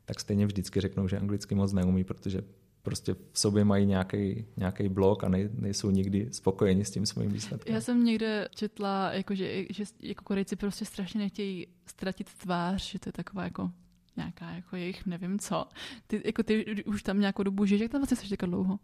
[0.07, 2.43] tak stejně vždycky řeknou, že anglicky moc neumí, protože
[2.83, 7.31] prostě v sobě mají nějaký, nějaký blok a nej, nejsou nikdy spokojeni s tím svým
[7.31, 7.75] výsledkem.
[7.75, 12.99] Já jsem někde četla, jako, že, že jako Korejci prostě strašně nechtějí ztratit tvář, že
[12.99, 13.71] to je taková jako
[14.17, 15.67] nějaká jako jejich nevím co.
[16.07, 18.79] Ty, jako ty už tam nějakou dobu žiješ, jak tam vlastně jsi dlouho?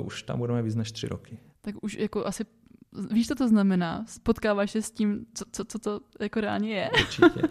[0.00, 1.38] Uh, už tam budeme víc než tři roky.
[1.60, 2.44] Tak už jako asi
[3.10, 4.04] Víš, co to znamená?
[4.06, 6.90] Spotkáváš se s tím, co, co, co to jako reálně je?
[7.00, 7.42] Určitě.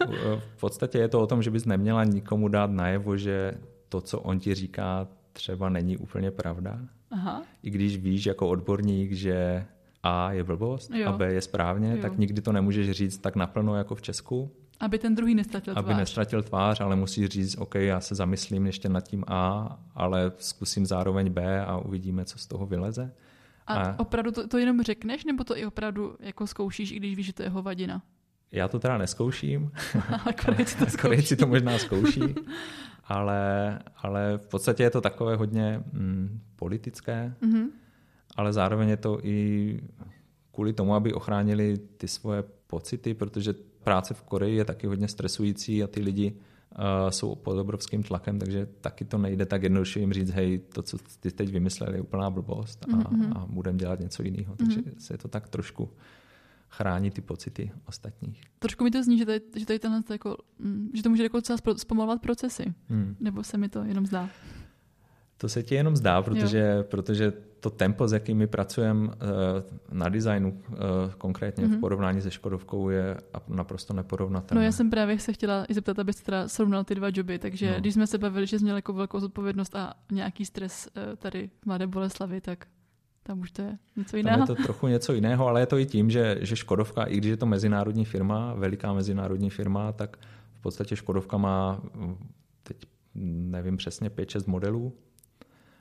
[0.56, 3.54] V podstatě je to o tom, že bys neměla nikomu dát najevo, že
[3.88, 6.78] to, co on ti říká, třeba není úplně pravda.
[7.10, 7.42] Aha.
[7.62, 9.66] I když víš jako odborník, že
[10.02, 11.08] A je blbost jo.
[11.08, 12.02] a B je správně, jo.
[12.02, 14.50] tak nikdy to nemůžeš říct tak naplno jako v Česku.
[14.80, 15.84] Aby ten druhý nestratil tvář.
[15.84, 20.32] Aby nestratil tvář, ale musí říct, OK, já se zamyslím ještě nad tím A, ale
[20.38, 23.12] zkusím zároveň B a uvidíme, co z toho vyleze.
[23.68, 27.16] A, a opravdu to, to jenom řekneš, nebo to i opravdu jako zkoušíš, i když
[27.16, 28.02] víš, že to je hovadina?
[28.52, 29.72] Já to teda neskouším.
[30.44, 32.20] Korejci to, Korejci to možná zkouší.
[33.04, 37.66] ale, ale v podstatě je to takové hodně mm, politické, mm-hmm.
[38.36, 39.80] ale zároveň je to i
[40.52, 43.54] kvůli tomu, aby ochránili ty svoje pocity, protože
[43.84, 46.36] práce v Koreji je taky hodně stresující a ty lidi
[47.10, 50.98] jsou pod obrovským tlakem, takže taky to nejde tak jednoduše jim říct, hej, to, co
[51.20, 53.32] ty teď vymysleli, je úplná blbost a, mm-hmm.
[53.36, 54.56] a budeme dělat něco jiného.
[54.56, 54.98] Takže mm-hmm.
[54.98, 55.90] se to tak trošku
[56.68, 58.42] chrání ty pocity ostatních.
[58.58, 61.40] Trošku mi to zní, že tady, že tady tenhle, jako, mm, že to může jako
[61.40, 62.74] třeba zpomalovat procesy.
[62.88, 63.16] Hmm.
[63.20, 64.30] Nebo se mi to jenom zdá?
[65.38, 69.16] To se ti jenom zdá, protože, protože to tempo, s jakým my pracujeme eh,
[69.92, 70.76] na designu, eh,
[71.18, 71.68] konkrétně mm-hmm.
[71.68, 71.80] v mhm.
[71.80, 73.16] porovnání se Škodovkou, je
[73.48, 74.60] naprosto neporovnatelné.
[74.60, 77.70] No já jsem právě se chtěla i zeptat, abyste teda srovnal ty dva joby, takže
[77.70, 77.80] no.
[77.80, 81.50] když jsme se bavili, že jsi měl jako velkou zodpovědnost a nějaký stres eh, tady
[81.62, 82.66] v Mladé Boleslavi, tak
[83.22, 84.38] tam už to je něco jiného.
[84.38, 87.16] Tam je to trochu něco jiného, ale je to i tím, že, že Škodovka, i
[87.16, 90.16] když je to mezinárodní firma, veliká mezinárodní firma, tak
[90.52, 91.82] v podstatě Škodovka má
[92.62, 92.76] teď
[93.14, 94.92] nevím přesně 5-6 modelů,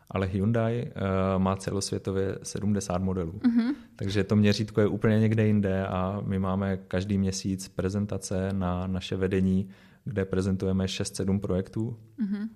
[0.10, 3.32] ale Hyundai uh, má celosvětově 70 modelů.
[3.32, 3.76] Uh-huh.
[3.96, 9.16] Takže to měřítko je úplně někde jinde a my máme každý měsíc prezentace na naše
[9.16, 9.70] vedení,
[10.04, 11.98] kde prezentujeme 6-7 projektů.
[12.20, 12.48] Uh-huh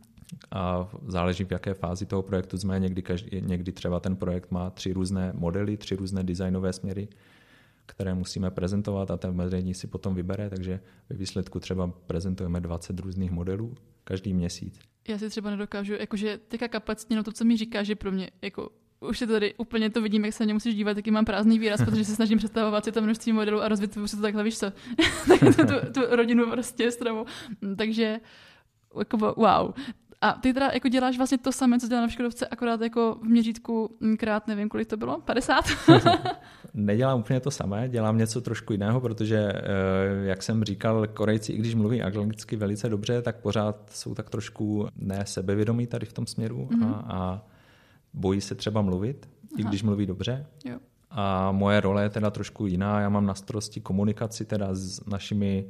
[0.52, 2.80] a záleží v jaké fázi toho projektu jsme.
[2.80, 7.08] Někdy, každý, někdy třeba ten projekt má tři různé modely, tři různé designové směry,
[7.86, 13.00] které musíme prezentovat a ten vedení si potom vybere, takže ve výsledku třeba prezentujeme 20
[13.00, 14.80] různých modelů každý měsíc.
[15.08, 18.30] Já si třeba nedokážu, jakože teďka kapacitně, no to, co mi říká, že pro mě
[18.42, 21.60] jako už se tady úplně to vidím, jak se mě musíš dívat, jaký mám prázdný
[21.60, 24.58] výraz, protože se snažím představovat si to množství modelů a rozvětvuju si to takhle, víš
[24.58, 24.72] co,
[25.28, 27.26] tak tu, tu rodinu prostě stravu.
[27.78, 28.20] Takže
[29.00, 29.74] jako wow.
[30.22, 33.24] A ty teda jako děláš vlastně to samé, co dělá na Škodovce, akorát jako v
[33.24, 35.66] měřítku krát, nevím, kolik to bylo, 50?
[36.74, 39.62] Nedělám úplně to samé, dělám něco trošku jiného, protože, eh,
[40.24, 44.88] jak jsem říkal, Korejci, i když mluví anglicky velice dobře, tak pořád jsou tak trošku
[44.96, 46.84] ne sebevědomí tady v tom směru mm-hmm.
[46.84, 47.04] a, mhm.
[47.08, 47.48] a
[48.14, 49.62] bojí se třeba mluvit, Aha.
[49.62, 50.46] i když mluví dobře.
[50.66, 50.78] Jo.
[51.10, 53.00] A moje role je teda trošku jiná.
[53.00, 55.66] Já mám na starosti komunikaci teda s našimi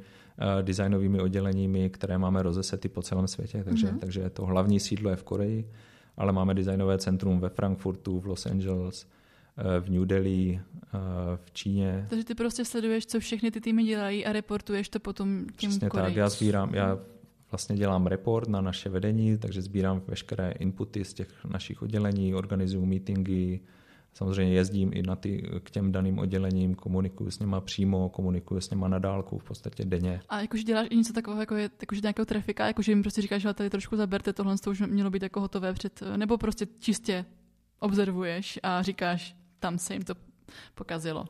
[0.62, 3.64] designovými odděleními, které máme rozesety po celém světě.
[3.64, 3.98] Takže, mm-hmm.
[3.98, 5.70] takže to hlavní sídlo je v Koreji,
[6.16, 10.60] ale máme designové centrum ve Frankfurtu, v Los Angeles, uh, v New Delhi,
[10.94, 11.00] uh,
[11.36, 12.06] v Číně.
[12.10, 15.90] Takže ty prostě sleduješ, co všechny ty týmy dělají a reportuješ to potom těm Přesně
[15.90, 16.98] tak, já sbírám, já
[17.50, 22.86] vlastně dělám report na naše vedení, takže sbírám veškeré inputy z těch našich oddělení, organizuju
[22.86, 23.60] meetingy,
[24.14, 28.70] Samozřejmě jezdím i na ty, k těm daným oddělením, komunikuju s nima přímo, komunikuju s
[28.70, 30.20] nima na dálku v podstatě denně.
[30.28, 33.42] A jakože děláš i něco takového, jako je, jakože nějakého trafika, jakože jim prostě říkáš,
[33.42, 37.24] že tady trošku zaberte, tohle to už mělo být jako hotové před, nebo prostě čistě
[37.78, 40.14] observuješ a říkáš, tam se jim to
[40.74, 41.24] pokazilo.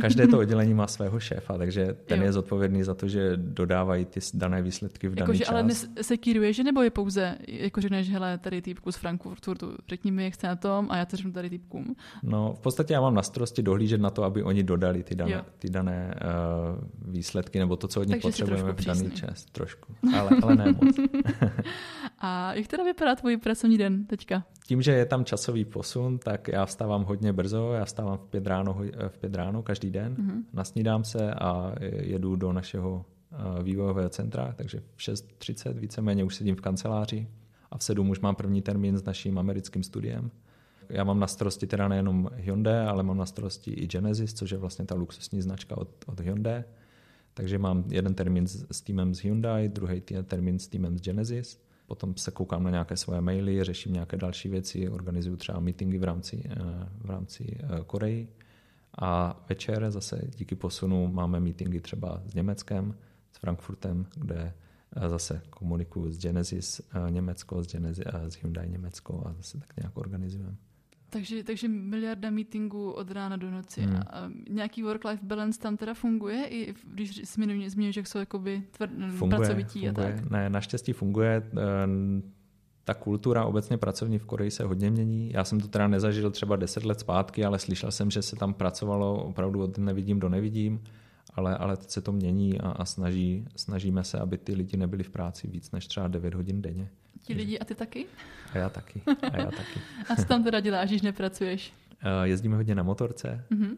[0.00, 2.24] Každé to oddělení má svého šéfa, takže ten jo.
[2.24, 5.48] je zodpovědný za to, že dodávají ty dané výsledky v daný jako, čas.
[5.48, 10.24] Ale nesekíruje, že nebo je pouze, jako řekneš, hele, tady týpku z Frankfurtu, řekni mi,
[10.24, 11.96] jak chce na tom a já to řeknu tady týpkům.
[12.22, 15.44] No, v podstatě já mám na starosti dohlížet na to, aby oni dodali ty dané,
[15.58, 19.44] ty dané uh, výsledky nebo to, co od nich potřebujeme v daný čas.
[19.44, 20.96] Trošku, ale, ale ne moc.
[22.20, 24.44] a jak teda vypadá tvůj pracovní den teďka?
[24.66, 28.46] Tím, že je tam časový posun, tak já vstávám hodně brzo, já vstávám v pět
[28.46, 30.42] ráno, v pět ráno každý den, mm-hmm.
[30.52, 33.04] nasnídám se a jedu do našeho
[33.62, 37.28] vývojového centra, takže v 6.30 víceméně už sedím v kanceláři
[37.70, 40.30] a v sedm už mám první termín s naším americkým studiem.
[40.88, 44.58] Já mám na starosti teda nejenom Hyundai, ale mám na starosti i Genesis, což je
[44.58, 46.64] vlastně ta luxusní značka od, od Hyundai.
[47.34, 51.62] Takže mám jeden termín s, s týmem z Hyundai, druhý termín s týmem z Genesis.
[51.90, 56.04] Potom se koukám na nějaké svoje maily, řeším nějaké další věci, organizuju třeba meetingy v
[56.04, 56.56] rámci, eh,
[56.98, 58.28] v rámci eh, Koreji.
[58.98, 62.94] A večer zase díky posunu máme meetingy třeba s Německem,
[63.32, 64.54] s Frankfurtem, kde
[64.96, 69.98] eh, zase komunikuju s Genesis Německo, s, Genesis, s Hyundai Německo a zase tak nějak
[69.98, 70.56] organizujeme.
[71.10, 73.80] Takže, takže miliarda meetingů od rána do noci.
[73.80, 73.96] Hmm.
[73.96, 78.88] A nějaký work-life balance tam teda funguje, i když mi zmiňuješ, že jsou jakoby tvr,
[79.10, 80.12] funguje, pracovití funguje.
[80.12, 80.30] a tak?
[80.30, 81.42] Ne, naštěstí funguje.
[82.84, 85.32] Ta kultura obecně pracovní v Koreji se hodně mění.
[85.32, 88.54] Já jsem to teda nezažil třeba deset let zpátky, ale slyšel jsem, že se tam
[88.54, 90.82] pracovalo opravdu od nevidím do nevidím,
[91.34, 95.02] ale, ale teď se to mění a, a snaží, snažíme se, aby ty lidi nebyli
[95.02, 96.90] v práci víc než třeba 9 hodin denně.
[97.30, 98.06] Ti lidi a ty taky?
[98.52, 99.02] A já taky.
[99.32, 99.80] A já taky.
[100.08, 101.72] a co tam teda děláš, když nepracuješ?
[102.02, 103.76] Eh, jezdíme hodně na motorce, mm-hmm.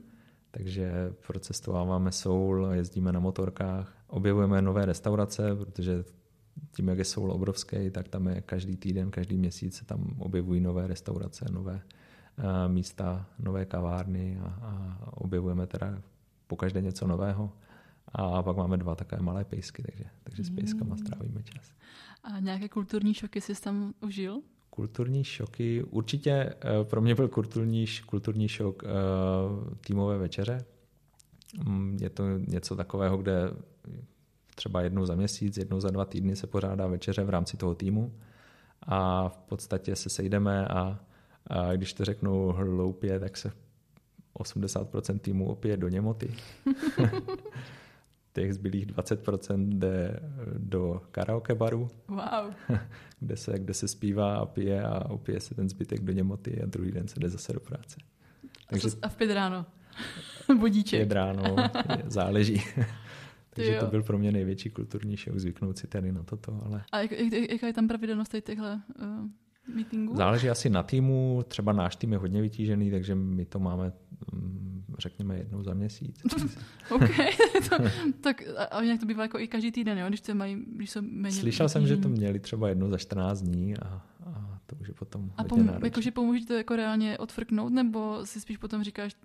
[0.50, 6.04] takže procestováváme Soul, jezdíme na motorkách, objevujeme nové restaurace, protože
[6.76, 10.60] tím, jak je Soul obrovský, tak tam je každý týden, každý měsíc se tam objevují
[10.60, 11.82] nové restaurace, nové
[12.38, 16.02] uh, místa, nové kavárny a, a objevujeme teda
[16.46, 17.52] pokaždé něco nového.
[18.12, 20.98] A pak máme dva takové malé pejsky, takže, takže s pejskama mm.
[20.98, 21.72] strávíme čas.
[22.24, 24.42] A nějaké kulturní šoky jsi tam užil?
[24.70, 26.54] Kulturní šoky, určitě eh,
[26.85, 28.88] pro mě byl kulturní, kulturní šok eh,
[29.87, 30.64] týmové večeře.
[31.64, 33.50] Mm, je to něco takového, kde
[34.54, 38.12] třeba jednou za měsíc, jednou za dva týdny se pořádá večeře v rámci toho týmu
[38.82, 41.00] a v podstatě se sejdeme a,
[41.46, 43.52] a když to řeknu hloupě, tak se
[44.38, 46.35] 80% týmu opět do němoty.
[48.32, 50.20] těch zbylých 20% jde
[50.58, 52.54] do karaoke baru, wow.
[53.20, 56.66] kde, se, kde se zpívá a pije a opije se ten zbytek do němoty a
[56.66, 57.96] druhý den se jde zase do práce.
[58.66, 59.66] Takže, a v pět ráno?
[60.58, 61.00] Budíček.
[61.00, 61.56] Pět ráno,
[62.06, 62.62] záleží.
[63.54, 66.60] Takže to byl pro mě největší kulturní šok, zvyknout si tady na toto.
[66.64, 66.84] Ale...
[66.92, 70.16] A jak, jak, jaká je tam pravidelnost těchto uh, meetingů?
[70.16, 73.92] Záleží asi na týmu, třeba náš tým je hodně vytížený, takže my to máme
[74.32, 74.71] um,
[75.02, 76.22] řekněme jednou za měsíc.
[76.90, 77.10] OK,
[77.68, 77.76] to,
[78.20, 80.08] tak a jinak to bývá jako i každý týden, jo?
[80.08, 83.40] když to mají, když jsou méně Slyšel jsem, že to měli třeba jednou za 14
[83.40, 87.72] dní a, a to už je potom A pom, jakože pomůže to jako reálně odfrknout,
[87.72, 89.16] nebo si spíš potom říkáš,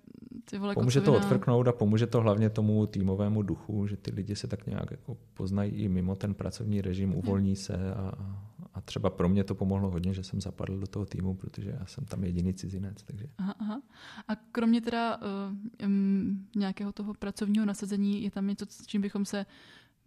[0.50, 4.36] ty vole, Pomůže to odfrknout a pomůže to hlavně tomu týmovému duchu, že ty lidi
[4.36, 8.48] se tak nějak jako poznají i mimo ten pracovní režim, uvolní se a, a
[8.80, 12.04] třeba pro mě to pomohlo hodně, že jsem zapadl do toho týmu, protože já jsem
[12.04, 13.02] tam jediný cizinec.
[13.02, 13.26] Takže...
[13.38, 13.82] Aha, aha.
[14.28, 19.24] A kromě teda uh, um, nějakého toho pracovního nasazení, je tam něco, s čím bychom
[19.24, 19.46] se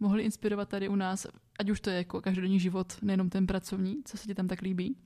[0.00, 1.26] mohli inspirovat tady u nás,
[1.60, 4.60] ať už to je jako každodenní život, nejenom ten pracovní, co se ti tam tak
[4.60, 4.96] líbí?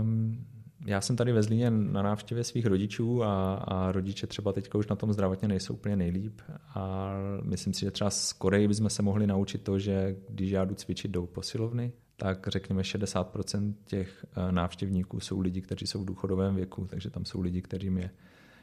[0.00, 0.46] Um,
[0.86, 4.86] já jsem tady ve Zlíně na návštěvě svých rodičů a, a rodiče třeba teďka už
[4.86, 6.40] na tom zdravotně nejsou úplně nejlíp.
[6.74, 10.64] A myslím si, že třeba z Koreji bychom se mohli naučit to, že když já
[10.64, 16.04] jdu cvičit do posilovny, tak řekněme 60% těch eh, návštěvníků jsou lidi, kteří jsou v
[16.04, 18.10] důchodovém věku, takže tam jsou lidi, kterým je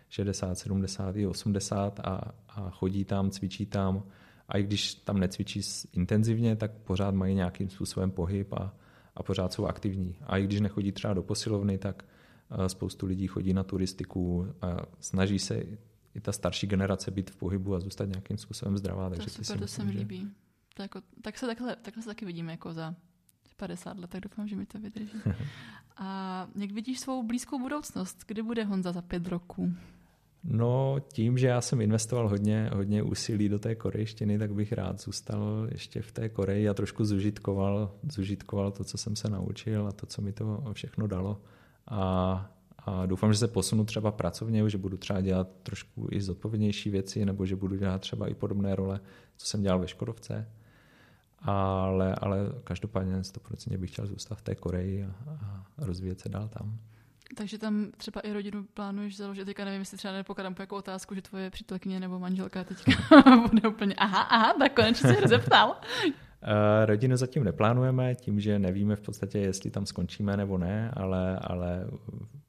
[0.10, 4.04] 60, 70 i 80 a, a chodí tam, cvičí tam
[4.48, 5.62] a i když tam necvičí
[5.92, 8.76] intenzivně, tak pořád mají nějakým způsobem pohyb a,
[9.16, 10.16] a pořád jsou aktivní.
[10.24, 12.06] A i když nechodí třeba do posilovny, tak
[12.52, 15.64] eh, spoustu lidí chodí na turistiku a snaží se
[16.16, 19.10] i ta starší generace být v pohybu a zůstat nějakým způsobem zdravá.
[19.10, 20.28] Takže to super, si to se mi líbí.
[20.74, 22.96] Tak, jako, tak, se takhle, takhle se taky vidíme jako za
[23.54, 25.22] 50 let, tak doufám, že mi to vydrží.
[25.98, 28.18] A jak vidíš svou blízkou budoucnost?
[28.28, 29.74] Kdy bude Honza za pět roků?
[30.44, 35.02] No tím, že já jsem investoval hodně, hodně úsilí do té korejštiny, tak bych rád
[35.02, 39.92] zůstal ještě v té Koreji a trošku zužitkoval, zužitkoval to, co jsem se naučil a
[39.92, 41.42] to, co mi to všechno dalo.
[41.88, 46.90] A, a doufám, že se posunu třeba pracovně, že budu třeba dělat trošku i zodpovědnější
[46.90, 49.00] věci, nebo že budu dělat třeba i podobné role,
[49.38, 50.48] co jsem dělal ve Škodovce.
[51.44, 56.48] Ale, ale každopádně 100% bych chtěl zůstat v té Koreji a, a rozvíjet se dál
[56.48, 56.80] tam.
[57.36, 59.46] Takže tam třeba i rodinu plánuješ založit.
[59.46, 62.92] Teďka nevím, jestli třeba nepokladám jako otázku, že tvoje přítelkyně nebo manželka teďka
[63.52, 65.76] bude úplně aha, aha, tak konečně se zeptal.
[66.48, 71.40] Uh, rodinu zatím neplánujeme, tím, že nevíme v podstatě, jestli tam skončíme nebo ne, ale...
[71.40, 71.88] ale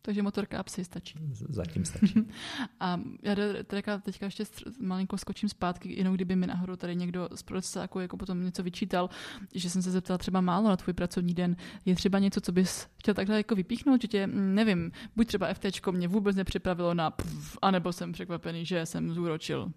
[0.03, 1.19] Takže motorka a psy stačí.
[1.33, 2.15] Zatím stačí.
[2.81, 4.45] a já teďka, teďka ještě
[4.81, 9.11] malinko skočím zpátky, jenom kdyby mi nahoru tady někdo z procesáku jako potom něco vyčítal,
[9.55, 11.57] že jsem se zeptal třeba málo na tvůj pracovní den.
[11.85, 15.55] Je třeba něco, co bys chtěl takhle jako vypíchnout, že tě, mm, nevím, buď třeba
[15.55, 19.73] FT mě vůbec nepřipravilo na pff, anebo jsem překvapený, že jsem zúročil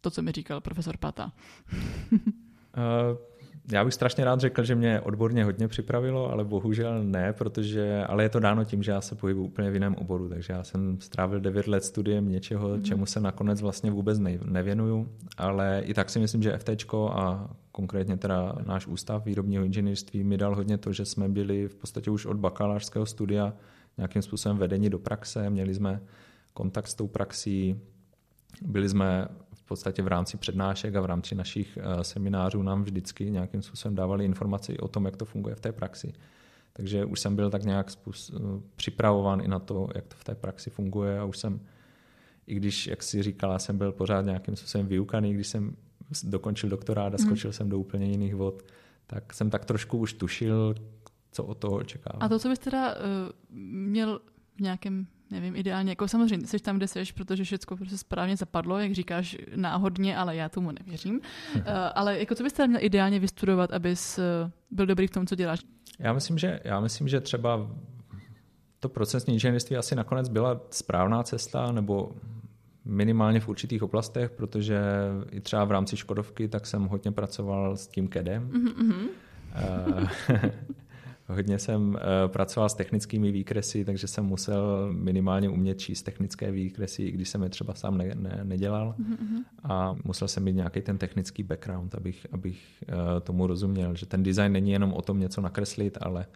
[0.00, 1.32] to, co mi říkal profesor Pata.
[1.72, 2.18] uh
[3.72, 8.22] já bych strašně rád řekl, že mě odborně hodně připravilo, ale bohužel ne, protože, ale
[8.22, 11.00] je to dáno tím, že já se pohybuji úplně v jiném oboru, takže já jsem
[11.00, 12.82] strávil 9 let studiem něčeho, mm-hmm.
[12.82, 18.16] čemu se nakonec vlastně vůbec nevěnuju, ale i tak si myslím, že FT a konkrétně
[18.16, 22.26] teda náš ústav výrobního inženýrství mi dal hodně to, že jsme byli v podstatě už
[22.26, 23.52] od bakalářského studia
[23.96, 26.00] nějakým způsobem vedení do praxe, měli jsme
[26.54, 27.80] kontakt s tou praxí,
[28.62, 29.28] byli jsme
[29.68, 34.24] podstatě v rámci přednášek a v rámci našich eh, seminářů nám vždycky nějakým způsobem dávali
[34.24, 36.12] informaci o tom, jak to funguje v té praxi.
[36.72, 40.24] Takže už jsem byl tak nějak způsob, eh, připravován i na to, jak to v
[40.24, 41.60] té praxi funguje a už jsem,
[42.46, 45.76] i když, jak si říkala, jsem byl pořád nějakým způsobem vyukaný, když jsem
[46.24, 47.26] dokončil doktorát a mhm.
[47.26, 47.52] skočil mm.
[47.52, 48.62] jsem do úplně jiných vod,
[49.06, 50.74] tak jsem tak trošku už tušil,
[51.32, 52.22] co od toho očekávám.
[52.22, 53.00] A to, co bys teda uh,
[53.60, 54.20] měl
[54.56, 58.78] v nějakém nevím, ideálně, jako samozřejmě jsi tam, kde jsi, protože všechno prostě správně zapadlo,
[58.78, 61.20] jak říkáš, náhodně, ale já tomu nevěřím.
[61.56, 61.62] uh,
[61.94, 65.60] ale jako co bys měl ideálně vystudovat, abys uh, byl dobrý v tom, co děláš?
[65.98, 67.70] Já myslím, že, já myslím, že třeba
[68.80, 72.12] to procesní inženýrství asi nakonec byla správná cesta, nebo
[72.84, 74.80] minimálně v určitých oblastech, protože
[75.30, 78.50] i třeba v rámci Škodovky, tak jsem hodně pracoval s tím KEDem.
[78.50, 79.08] Mm-hmm.
[81.28, 87.02] Hodně jsem uh, pracoval s technickými výkresy, takže jsem musel minimálně umět číst technické výkresy,
[87.02, 88.94] i když jsem je třeba sám ne, ne, nedělal.
[88.98, 89.44] Mm-hmm.
[89.62, 94.22] A musel jsem mít nějaký ten technický background, abych, abych uh, tomu rozuměl, že ten
[94.22, 96.26] design není jenom o tom něco nakreslit, ale,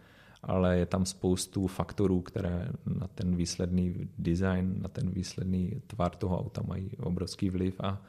[0.43, 6.39] ale je tam spoustu faktorů, které na ten výsledný design, na ten výsledný tvar toho
[6.39, 8.01] auta mají obrovský vliv a,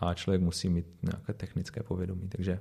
[0.00, 2.28] a člověk musí mít nějaké technické povědomí.
[2.28, 2.60] Takže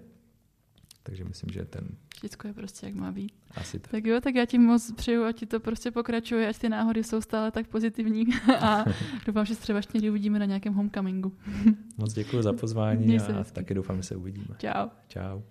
[1.03, 1.87] takže myslím, že ten...
[2.17, 3.33] Všechno je prostě jak má být.
[3.55, 3.91] Asi tak.
[3.91, 7.03] tak jo, tak já ti moc přeju, ať ti to prostě pokračuje, ať ty náhody
[7.03, 8.25] jsou stále tak pozitivní
[8.59, 8.85] a
[9.25, 11.33] doufám, že se třeba ještě někdy uvidíme na nějakém homecomingu.
[11.97, 14.55] moc děkuji za pozvání a taky doufám, že se uvidíme.
[14.57, 14.89] Čau.
[15.07, 15.41] Čau.